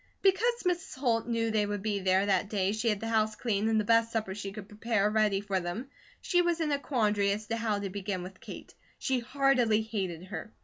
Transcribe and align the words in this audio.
Because 0.23 0.63
Mrs. 0.65 0.95
Holt 0.95 1.27
knew 1.27 1.51
they 1.51 1.67
would 1.67 1.83
be 1.83 1.99
there 1.99 2.25
that 2.25 2.49
day 2.49 2.71
she 2.71 2.87
had 2.89 2.99
the 2.99 3.07
house 3.07 3.35
clean 3.35 3.69
and 3.69 3.79
the 3.79 3.83
best 3.83 4.11
supper 4.11 4.33
she 4.33 4.51
could 4.51 4.67
prepare 4.67 5.07
ready 5.11 5.41
for 5.41 5.59
them. 5.59 5.89
She 6.23 6.41
was 6.41 6.59
in 6.59 6.71
a 6.71 6.79
quandary 6.79 7.29
as 7.29 7.45
to 7.45 7.55
how 7.57 7.77
to 7.77 7.91
begin 7.91 8.23
with 8.23 8.41
Kate. 8.41 8.73
She 8.97 9.19
heartily 9.19 9.83
hated 9.83 10.23
her. 10.23 10.51